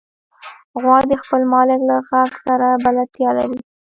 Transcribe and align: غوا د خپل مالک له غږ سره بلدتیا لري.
غوا 0.81 0.97
د 1.11 1.13
خپل 1.21 1.41
مالک 1.53 1.79
له 1.89 1.95
غږ 2.09 2.31
سره 2.45 2.67
بلدتیا 2.83 3.29
لري. 3.37 3.59